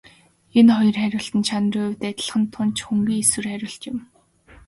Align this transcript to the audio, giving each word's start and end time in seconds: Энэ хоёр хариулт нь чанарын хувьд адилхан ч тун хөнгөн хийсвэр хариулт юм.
Энэ 0.59 0.71
хоёр 0.77 0.95
хариулт 0.99 1.33
нь 1.37 1.45
чанарын 1.49 1.85
хувьд 1.87 2.01
адилхан 2.09 2.43
ч 2.45 2.49
тун 2.51 2.69
хөнгөн 2.85 3.15
хийсвэр 3.15 3.45
хариулт 3.51 3.83
юм. 3.91 3.97